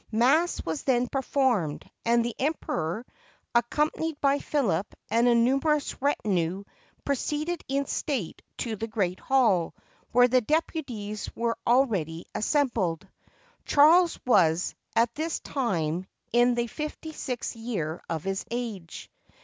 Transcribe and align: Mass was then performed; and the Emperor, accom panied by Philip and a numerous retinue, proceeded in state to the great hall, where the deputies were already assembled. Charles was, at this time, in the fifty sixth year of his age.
Mass 0.11 0.65
was 0.65 0.81
then 0.81 1.05
performed; 1.07 1.87
and 2.03 2.25
the 2.25 2.33
Emperor, 2.39 3.05
accom 3.53 3.91
panied 3.91 4.19
by 4.19 4.39
Philip 4.39 4.95
and 5.11 5.27
a 5.27 5.35
numerous 5.35 6.01
retinue, 6.01 6.63
proceeded 7.05 7.63
in 7.67 7.85
state 7.85 8.41
to 8.57 8.75
the 8.75 8.87
great 8.87 9.19
hall, 9.19 9.75
where 10.11 10.27
the 10.27 10.41
deputies 10.41 11.29
were 11.35 11.55
already 11.67 12.25
assembled. 12.33 13.07
Charles 13.63 14.19
was, 14.25 14.73
at 14.95 15.13
this 15.13 15.39
time, 15.39 16.07
in 16.33 16.55
the 16.55 16.65
fifty 16.65 17.11
sixth 17.11 17.55
year 17.55 18.01
of 18.09 18.23
his 18.23 18.43
age. 18.49 19.07